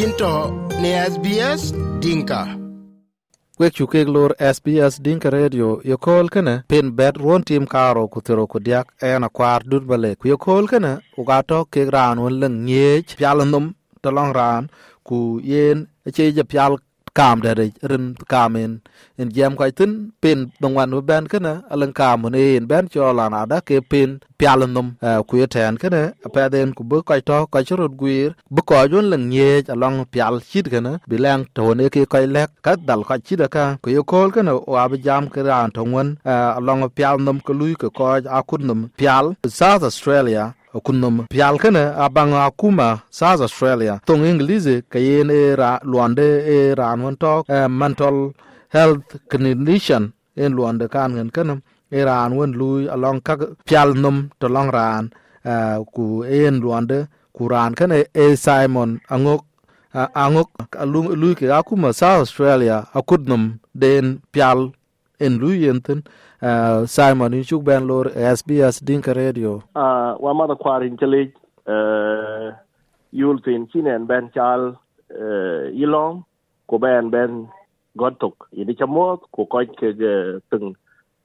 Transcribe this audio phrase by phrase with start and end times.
[0.00, 0.34] yinto
[0.82, 1.62] ne SBS
[2.02, 2.40] Dinka.
[3.60, 5.68] wek cu kek lor SBS Dinka Radio.
[5.90, 9.84] Yo kol kene pin bet ruon tim karo ku thiro ku diak en akwar dut
[9.90, 13.66] bale ku yo kol kene uga to kek ran won leng nyech pial num
[14.02, 14.62] to long ran
[15.08, 15.18] ku
[15.50, 15.78] yen
[16.16, 16.72] che je pial
[17.18, 18.72] kam da re rin kamen
[19.20, 23.12] in jam kai tin pin dong wan ben kana alang kam ne in ben cho
[23.18, 24.88] lan ada ke pin pial num
[25.28, 26.02] ku ye ten kene
[26.34, 29.96] pa den ku bu kai to kai churut guir bu ko jun lang ye along
[30.12, 33.88] pial chit kene bilang to ne ke kai lek ka dal ka chit ka ku
[33.94, 36.08] ye kol kana o ab jam ke ran to won
[36.58, 38.04] along pial num ku lui ke ko
[38.38, 39.26] akun num pial
[39.60, 44.00] South Australia kunum pial kene abang akuma South Australia.
[44.06, 48.32] Tong English kayen e ra luande e ran won tok uh, mental
[48.70, 51.54] health condition en luande kan ngen kene
[51.90, 55.10] e ran won lui along kak pial num to long ran
[55.44, 56.98] uh, eh, ku en luande
[57.34, 59.42] ku ran kene e Simon angok
[59.94, 60.48] uh, angok
[61.20, 64.70] lui ke akuma South Australia akudnum den pial
[65.20, 66.02] en lui yenten
[66.42, 69.62] uh, Simon in chuk ben lor SBS Dinka Radio.
[69.76, 71.32] Uh, wa ma da kwarin chale
[71.68, 72.48] uh,
[73.12, 74.76] yul tin chinen ben chal
[75.12, 76.24] uh, yilom
[76.68, 77.48] ko ben ben
[77.96, 79.92] godtok yini chamot ko ko ke
[80.50, 80.74] tung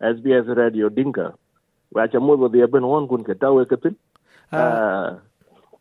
[0.00, 1.32] SBS Radio Dinka.
[1.94, 3.96] Wa chamot bo dia ben won kun ke tawe ke tin
[4.52, 5.18] uh,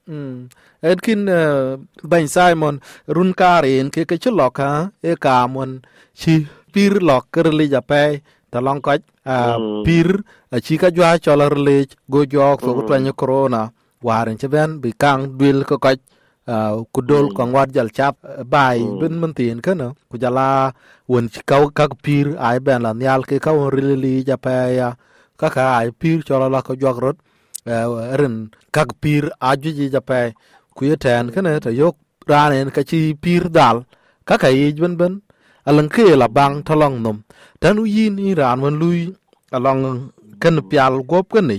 [0.10, 0.50] Mm.
[0.82, 4.90] Edkin uh, Ben Simon run karin ke ke chulok ha?
[5.06, 5.86] E kamon
[6.18, 8.04] chi pir lok kerli jape
[8.52, 9.84] talong koch uh, mm.
[9.86, 10.08] pir
[10.56, 12.86] a chi ka jwa cholar lech go jok so mm.
[12.88, 13.64] twanyo corona
[14.02, 17.72] waren che ben bi kang dwil ko uh, ku dol mm.
[17.76, 18.16] jal chap
[18.54, 19.00] bai mm.
[19.00, 20.74] ben man tin kana ku jala
[21.12, 24.90] won chi ka ka pir ai ben la nyal ke ka won rilili jape ya
[25.40, 27.18] ka ka ai pir cholar la ko rot
[27.74, 27.88] uh,
[28.20, 28.36] ren
[28.76, 30.22] kak pir ajuji jape
[30.76, 31.96] ku yeten kene ta yok
[32.30, 33.78] ranen ka chi pir dal
[34.28, 35.14] ka ka yi ben ben
[35.70, 37.18] alang ke la bang tolong nom.
[37.62, 39.14] Tanu yin ran wan lui
[39.58, 41.52] along ken pial gop ken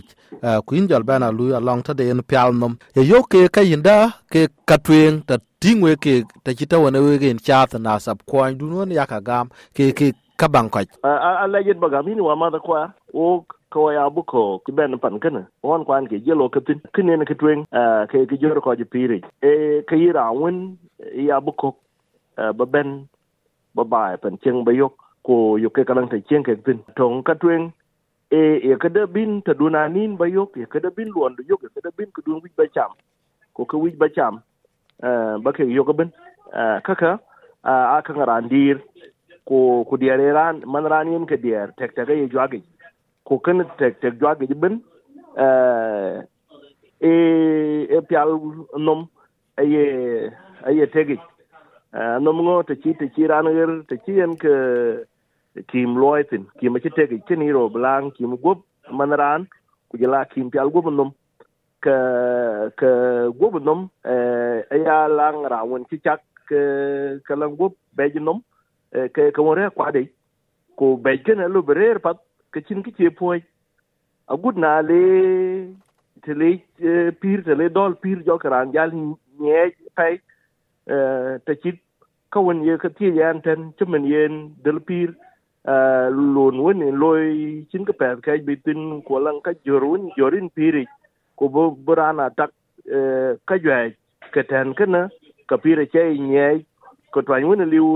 [0.66, 2.72] kuin jal bana lui along ta den pial nom.
[2.96, 3.96] Ye yo ke ka yinda
[4.32, 8.90] ke katwen ta tingwe ke ta chita wana we gen chat na sab kwan dunwan
[8.98, 10.06] ya ka gam ke ke
[10.40, 12.92] kabang kwaj a la yit bagam ni wa ma da kwa.
[13.12, 16.80] O ko ya bu ko ki ben pan kana won kwan ke jelo ka tin.
[16.94, 17.68] Kine ne kitwen
[18.10, 20.78] ke ke jor ko ji piri e ke ira won
[21.28, 21.76] ya bu ko
[22.36, 23.04] ba ben
[23.74, 24.94] ba bai pan cheng ba yok.
[25.22, 26.08] Ko yo ke kalang
[51.92, 54.54] nom ngo te chi te chi ran ger te chi en ke
[55.66, 59.46] kim loitin kim chi te tegi ni ro blang kim gup man ran
[59.88, 61.10] ku jela kim pial gup nom
[61.82, 61.96] ke
[62.76, 62.90] ke
[63.40, 66.62] gup nom e ya lang ra won chi chak ke
[67.26, 68.42] ke lang gup be nom
[69.14, 70.06] ke ke mo re kwa de
[70.76, 72.22] ku be ke na lu berer pat
[72.52, 73.42] ke chin ki che poi
[74.28, 75.02] a gut na le
[76.22, 76.50] te le
[77.20, 80.12] pir te le dol pir jo kran jal nye pai
[80.86, 81.78] te chit
[82.30, 85.14] ka ye ka ti yan ten chumen yen del pir
[85.66, 88.56] lun en loy chin ka per ka bi
[89.06, 90.86] ko lang ka jorun jorin piri
[91.36, 92.50] ko bo burana tak
[93.46, 93.94] ka jwe
[94.32, 95.08] ke ten kana
[95.48, 96.64] ka pire che nye
[97.12, 97.88] ko twany wani liw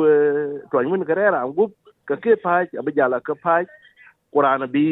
[0.71, 1.73] twany wani kare ram gup
[2.09, 3.65] ka ke paj abijala ka paj
[4.35, 4.87] qur'ana bi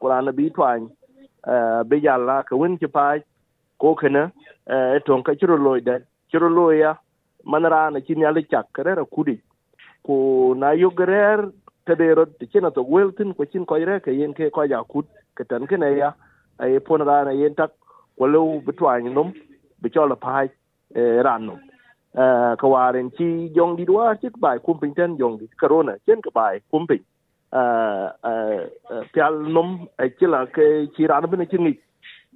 [0.00, 0.88] qur'ana bi twany
[1.88, 1.96] be
[2.48, 3.20] ka win ci paj
[3.78, 4.22] ko kana
[5.06, 5.98] ton ka ciro loy da
[6.30, 6.96] ciro loy ya
[7.44, 9.40] manara na cin yalla chak karera kudi.
[10.02, 11.50] Ko na yo grer
[11.86, 12.14] te de
[12.74, 15.88] to weltin ko chin ko re ka yen ke ko ja kut ka tan kana
[15.90, 16.12] ya
[16.58, 17.70] ay pon ra na yen tak
[18.18, 19.32] walo bitwany num
[19.82, 20.50] bichola pai paj
[20.94, 21.58] e, ran num
[22.14, 22.24] e,
[22.60, 26.20] ka waren chi jong di dua ci bai kum pin ten jong di corona chen
[26.20, 27.02] ka bai kum pin
[27.60, 27.62] e,
[29.12, 31.74] pial num ai chila ke chi ran bin ci ngi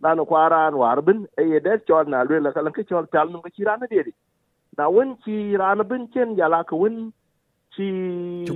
[0.05, 2.77] na no kwa ran war bin ai ye det chol na lwe la ka lan
[2.79, 4.13] ke chol pial nom ka ci ran de di
[4.79, 6.99] na wen ci ran bin chen ya la ka wen
[7.77, 7.87] ci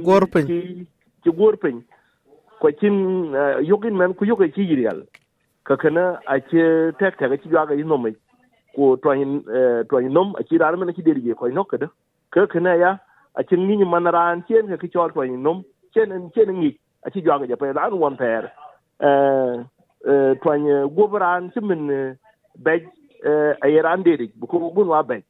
[0.09, 1.83] gor pin.
[2.61, 2.95] ko cin
[3.41, 5.03] uh, yogin men ku yogai ci yirial
[5.71, 6.05] ka kana
[6.35, 6.65] a ce
[7.01, 8.15] tek tek ci ga yi nomai
[8.75, 9.33] ko twanyin
[9.91, 11.89] twanyin nom a kira armen ki derige ko no kada
[12.35, 12.91] ka kana ya
[13.39, 15.65] a cin ni man ran cien ka chol twanyin nom.
[15.95, 16.71] Cien en cien ngi
[17.07, 18.45] a ci jwaga ja pe ran won eh
[19.01, 19.65] eh
[20.05, 22.17] twany gubran simin
[22.57, 22.85] bej
[23.25, 25.23] ayeran yeran dedik bu ko bun wa bej.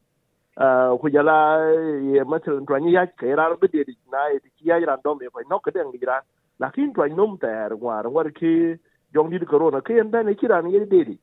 [0.59, 1.71] Ku jala
[2.03, 5.29] ye masal twany ya ke ran be de na e ti ya ran dom e
[5.31, 6.23] ko no ke den giran
[6.59, 8.75] lakin twany num ter war war ki
[9.15, 11.19] jong di corona ke en ben ki ran ye dedik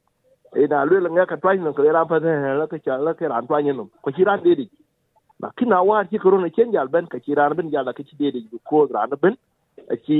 [0.55, 3.27] di e lwe langa ka twany no ke ran pa ne la ka chala ke
[3.27, 4.69] ran twany no ko ki ran de
[5.41, 8.49] lakin na war ki corona ken jal ben ka ki ben jal ka ki dedik
[8.51, 9.35] di ko ran ben
[10.05, 10.19] ki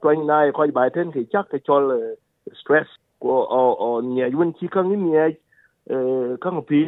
[0.00, 2.16] twany na e ko ba ke chak ka chol
[2.54, 2.86] stress.
[3.20, 5.96] Ko, o o, nya yun ki kan ni nya e,
[6.42, 6.80] kan pi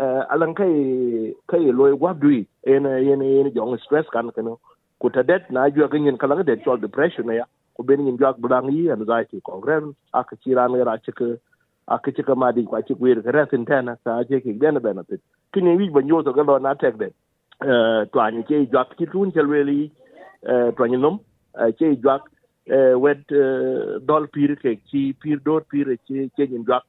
[0.00, 2.46] e, alan kai kai loy wa dui.
[2.66, 4.56] En en en jong stress kan kan
[5.00, 7.44] ko ta det na ju ga nyin kala det chol depression ya.
[7.76, 11.36] Ko ben nyin jak budang yi anxiety kongren aka chiran ra ci ke
[11.86, 14.80] ak aka ka ma di kwa chik wir ra tin tana sa je ki den
[14.80, 15.20] benefit
[15.52, 17.12] kini wi ban yo to ga lo na tek de det
[17.60, 19.90] e, twa ni che jak ki tun chel weli
[20.76, 21.20] to ni nom
[21.78, 22.24] che jak
[22.66, 23.44] E, wed e,
[24.08, 26.84] dol pir ke chi, pir dor pir che che nyin jak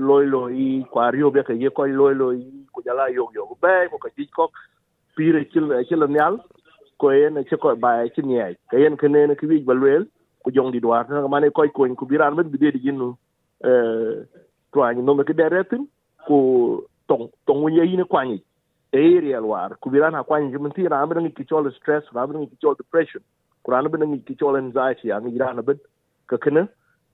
[0.00, 2.40] loy e, loy kwa rio be ke ye ko loy loy
[2.72, 4.48] ku jala yo yo be ko ka ji ko
[5.16, 6.40] pire chil la nyal,
[6.96, 10.08] ko en che ko ba chi nye ke en ke ne ke wi balwel
[10.42, 11.04] ku jong di dwar.
[11.10, 13.16] Na mane ko ko ku biran ben bi de jinu
[13.60, 14.24] eh
[14.72, 15.88] to ani no me ke deretin
[16.26, 18.40] ku tong tong ye ine kwani
[18.92, 22.26] e area war ku biran ha kwani jimin ti na ben ki chol stress na
[22.26, 23.20] ben ki chol depression
[23.66, 25.78] kurana bin ngi ki chol anxiety ang irana bin.
[26.30, 26.68] Ka kana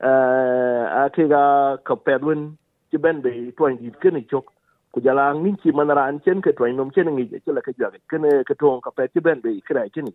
[0.09, 1.43] eh, a ke ga
[1.89, 2.53] ka pedwin
[2.91, 4.53] ti ben be twan di kene chok.
[4.93, 7.73] Ku jala ngin chi manara an chen ke twan nom chen ngi ci la ke
[7.81, 10.13] jage kene ke ton ka pe ti ben be kra chen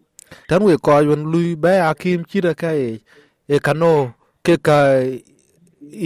[0.47, 2.99] tan we ko yun lui be akim chi ra kai e,
[3.55, 4.13] e kano
[4.45, 4.77] ke ka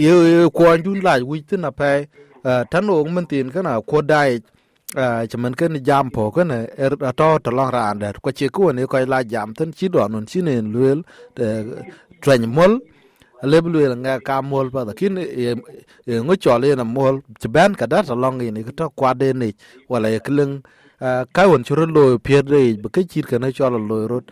[0.00, 1.90] ye ko anjun la wi tin na pe
[2.48, 4.40] eh, tan o man tin kana ko dai
[4.94, 8.48] chỉ mình cái jam po cái này er to to long ran der ko chi
[8.48, 11.02] ko ne ko la jam tin chi do nun chi ne luel
[12.22, 12.78] train mol
[13.42, 15.54] leblu nga ka mol pa da kin e
[16.06, 19.52] ngo chole na mol chban ka da long ni ka to kwa de ni
[19.88, 20.60] wala ye kleng
[21.32, 24.24] ka won churo lo pier de ba ke chir ka na cholo lo rot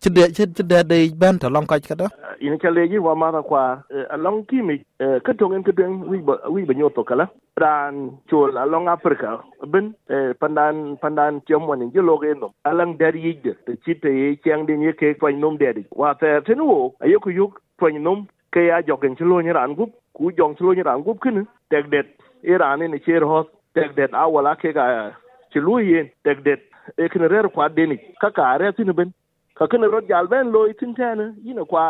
[0.00, 2.06] chide chide de bên thở long ka đó.
[2.40, 6.02] In ina chale ji wa ma kwa along ki mi ka to ngen ka den
[6.10, 9.38] wi ba wi ba nyoto kala ran chol along africa.
[9.72, 9.92] Ben
[10.40, 14.66] pandan pandan tiom woni je lo ge nom alang der yide te chite ye chang
[14.66, 18.82] de ye ke kwa nom de wa te tenu ayoku yuk kwa nom ke ya
[18.82, 21.90] jogen ci lo ni ran gup ku jong ci lo ni ran gup kin tek
[21.90, 22.06] det
[22.42, 25.12] iran ni cher ho tek det a wala ke ga
[25.52, 26.60] ci lu yen tek det
[26.98, 29.10] e kin rer kwa de ni ka ka thì tin ben
[29.58, 31.84] ka kin ro jal ben lo tin tane yina kwa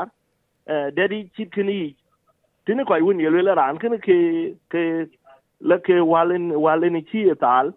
[0.72, 1.96] eh dedi ci kin yi
[2.66, 4.16] tin ko yun yelo la ran kin ke
[4.72, 4.82] ke
[5.70, 7.72] la ke walen walen ci tal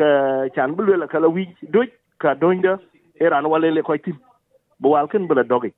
[0.00, 0.08] ka
[0.56, 1.84] chan bu la kala wi do
[2.24, 2.78] ka doinda
[3.20, 4.16] iran wale le ko tin
[4.80, 5.72] bo wal kin bula dogi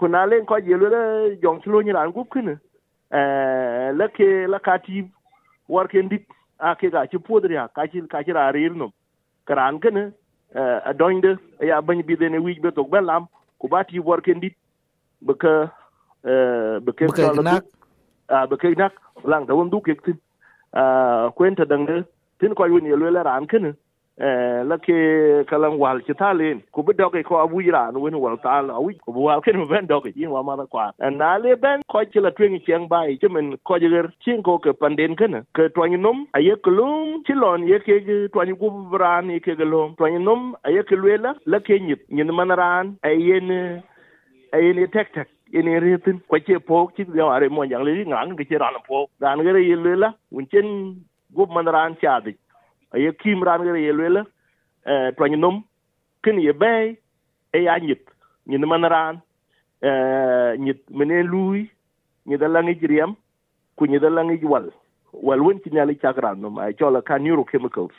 [0.00, 0.90] ku na len ko je le
[1.42, 5.04] jong chlo ni ran gup kin eh la ke la ka ti
[5.68, 6.26] war ke ndit
[6.58, 8.88] a ke ga ci podri ka ci ka ci ra rir no
[9.46, 9.98] karan kin
[10.54, 13.26] Eh, a doñde ya bañ bi dene wij be tok belam
[13.58, 14.52] ku bati bor kendit
[15.20, 15.52] be ke
[16.84, 17.64] be ke eh, nak.
[18.28, 18.92] Ah, a be ke nak
[19.24, 20.18] lang da won du ke tin.
[20.74, 22.04] Ah, a kwenta dang de
[22.38, 23.72] tin ko yuni le le ran kene
[24.18, 28.36] la ke kalan wal ci talen ku bi doge ko abu ira no wen wal
[28.44, 32.04] tal awi ku wal ken ben doge yin wa ma kwa na le ben ko
[32.04, 35.68] ci la twen cheng bai ci men ko jeger chin ko ke panden ken ke
[35.74, 37.98] twani nom aye kulum ci lon ye ke
[38.32, 42.30] twani ku bran ye ke galom twani nom aye ke lela la ke nyit nyin
[42.36, 43.48] man ran ayen
[44.52, 48.36] ayen tek tek ene retin ko ci po ci ya are mo jang le ngang
[48.36, 50.68] ke ci ran po dan gere ye lela un chen
[51.36, 52.36] gub man ran chadi
[52.94, 54.24] aye kim ran gere ye lela
[54.86, 55.64] eh twany nom
[56.22, 56.96] kin ye bay
[57.52, 58.02] e ya nyit.
[58.46, 59.20] Nyin man ran
[59.82, 61.70] eh nyit menen lui
[62.26, 63.16] nyi da langi jiriam
[63.76, 64.70] ku nyi da langi wal.
[65.12, 67.94] Wal won ci nyali chakran no ay chola ka neurochemicals.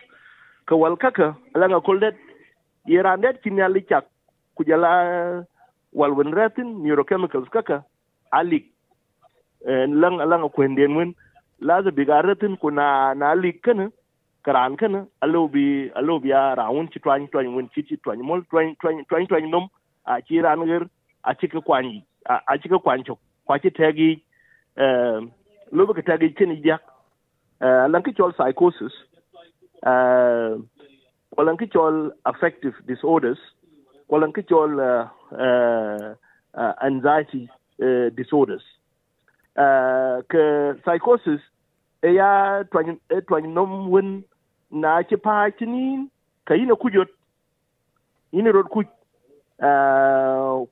[0.66, 2.16] Ka wal kaka langa koldet
[2.86, 4.06] ye randet ci nyali chak
[4.56, 5.46] ku jala
[5.94, 7.84] wal won retin neurochemicals kaka
[8.32, 8.66] alik
[9.68, 11.14] eh lang ko kwenden won
[11.62, 13.62] laza bigaretin ku na na alik
[14.44, 16.30] karan kana alo bi alo bi
[16.76, 19.68] won ci twany twany won ci ci twany mol twany twany twany twany nom
[20.06, 20.84] a ci ran ger
[21.24, 24.12] a ci ka kwany a ci ka kwancho kwa ci tagi
[24.78, 25.20] eh
[25.72, 26.84] lo bi ka tagi ni jak
[27.62, 28.94] eh lan ki chol psychosis
[29.86, 30.58] eh
[31.38, 33.40] walan ki chol affective disorders
[34.10, 37.50] walan ki chol uh, uh, anxiety
[37.82, 38.64] uh, disorders.
[39.58, 40.44] Eh ka
[40.84, 41.42] psychosis
[42.04, 44.24] ya twany nom wen
[44.74, 46.10] na ci pa ci ni
[46.46, 47.10] ka yina kujot
[48.34, 48.88] yina rod kuj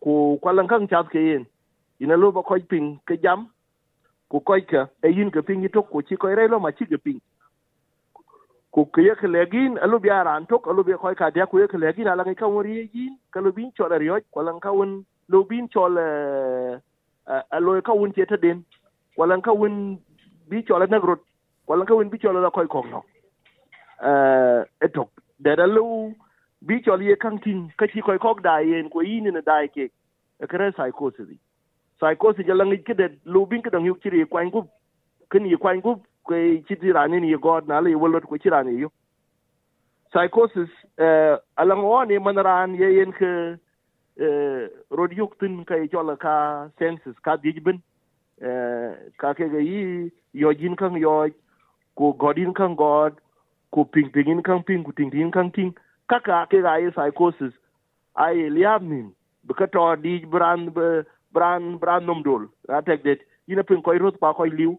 [0.01, 1.45] ku kwalan kan chat ke yin
[2.01, 3.47] ina lo ba koj ping ke jam
[4.29, 6.97] ku koj ka e yin ka ping itok ku ci koy relo ma ci ka
[6.97, 7.21] ping
[8.71, 11.77] ku ke ke legin alu bi aran tok alu bi koy ka dia ku ke
[11.77, 15.45] legin ala ngai kan wori yin ka lu bin chol riyo wala ka won lu
[15.45, 15.95] bin chol
[17.51, 18.63] alo ka won ce ta den
[19.17, 19.99] wala ka won
[20.49, 21.21] bi chol na grot
[21.67, 23.20] wala ka won bi chol la koy kong no eh
[24.01, 26.13] etok de da lu
[26.61, 29.67] bi chol ye kan tin ka chi koy kok da yen ko yin ne dai
[29.67, 29.89] ke
[30.49, 31.29] ka psychosis.
[31.99, 34.63] Psychosis ya langi ke de lu bin ka dang yuk chiri kwan gu
[35.31, 36.35] kin yi kwan gu ko
[36.67, 38.89] chi ti rani ni god na le wolot ko chi rani yo
[40.11, 40.69] psychosis
[41.57, 43.31] alang o ne manaran ye yen ke
[44.99, 46.35] rod yuk tin ka chol ka
[46.79, 47.81] senses ka dijbin
[49.23, 51.15] ka ke ga yi yo jin kan yo
[51.95, 53.21] ko godin kan god
[53.71, 55.73] ku ping ping in kang ping ku ting ting kang ting
[56.09, 57.53] kaka ke ga ye psychosis.
[58.15, 59.07] Ai liam nim.
[59.45, 60.73] Be ka to di brand
[61.33, 62.47] brand brand nom dol.
[62.69, 64.77] Ra tek det ina ping koy rot pa koy liu.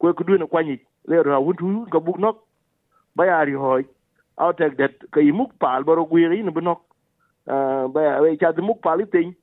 [0.00, 2.36] Ko ku du na kwani le ra wun tu ga buk nok.
[3.16, 3.84] Bayari hoy
[4.38, 6.80] au tek det ka imuk pal, baro gwiri ni bunok.
[7.48, 9.34] Ah, ba we cha muk pal tin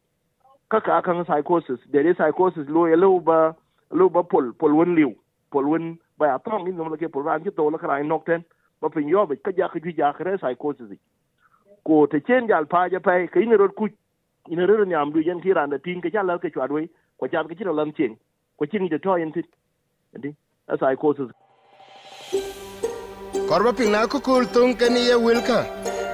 [0.70, 1.80] kaka kan psychosis.
[1.92, 3.56] De is psychosis, lo ye lo ba
[3.92, 5.13] lo ba pol pol won liu.
[5.51, 8.25] Pol won ba ya tong in no ke pol ran ki to la kra nok
[8.25, 8.44] ten.
[8.83, 10.97] Ba pin yo ba ka ja ka ju ja kre psychosis
[11.89, 13.15] ko te chen jal pa ja ka
[13.51, 13.87] ni rot ku
[14.55, 16.85] ina rero nyam du yen kiran da tin ke cha la ke chwa doi
[17.19, 18.17] ko cha ka chira lam chen
[18.59, 19.47] ko chin de to yen tin
[20.19, 20.33] ndi
[20.75, 21.31] a psychosis
[23.51, 25.59] korba ping na ko kul tung ke ni ye wilka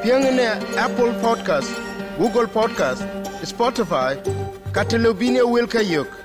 [0.04, 0.48] piang ne
[0.86, 1.74] apple podcast
[2.22, 3.02] google podcast
[3.54, 4.12] spotify
[4.78, 6.19] katelobine wilka yok